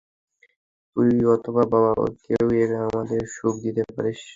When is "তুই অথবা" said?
0.95-1.63